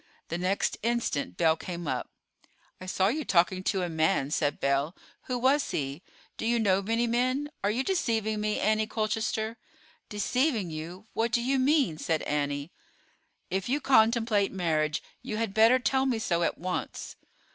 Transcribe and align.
The 0.29 0.39
next 0.39 0.77
instant 0.81 1.37
Belle 1.37 1.55
came 1.55 1.87
up. 1.87 2.09
"I 2.79 2.87
saw 2.87 3.09
you 3.09 3.23
talking 3.23 3.61
to 3.65 3.83
a 3.83 3.87
man," 3.87 4.31
said 4.31 4.59
Belle. 4.59 4.95
"Who 5.25 5.37
was 5.37 5.69
he? 5.69 6.01
Do 6.37 6.47
you 6.47 6.57
know 6.57 6.81
many 6.81 7.05
men? 7.05 7.51
Are 7.63 7.69
you 7.69 7.83
deceiving 7.83 8.41
me, 8.41 8.57
Annie 8.59 8.87
Colchester?" 8.87 9.57
"Deceiving 10.09 10.71
you? 10.71 11.05
What 11.13 11.31
do 11.31 11.43
you 11.43 11.59
mean?" 11.59 11.99
said 11.99 12.23
Annie. 12.23 12.71
"If 13.51 13.69
you 13.69 13.79
contemplate 13.79 14.51
marriage 14.51 15.03
you 15.21 15.37
had 15.37 15.53
better 15.53 15.77
tell 15.77 16.07
me 16.07 16.17
so 16.17 16.41
at 16.41 16.57
once." 16.57 17.15